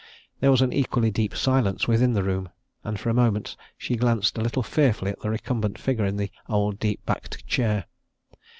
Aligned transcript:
There 0.39 0.49
was 0.49 0.63
an 0.63 0.73
equally 0.73 1.11
deep 1.11 1.35
silence 1.35 1.87
within 1.87 2.13
the 2.13 2.23
room 2.23 2.49
and 2.83 2.99
for 2.99 3.11
a 3.11 3.13
moment 3.13 3.55
she 3.77 3.95
glanced 3.95 4.35
a 4.35 4.41
little 4.41 4.63
fearfully 4.63 5.11
at 5.11 5.19
the 5.19 5.29
recumbent 5.29 5.77
figure 5.77 6.05
in 6.05 6.17
the 6.17 6.31
old, 6.49 6.79
deep 6.79 7.05
backed 7.05 7.45
chair. 7.45 7.85